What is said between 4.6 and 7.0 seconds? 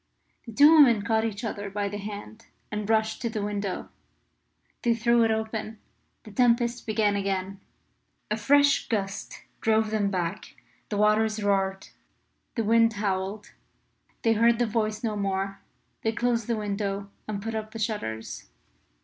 They threw it open; the tempest